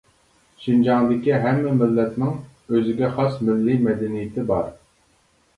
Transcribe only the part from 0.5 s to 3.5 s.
شىنجاڭدىكى ھەممە مىللەتنىڭ ئۆزىگە خاس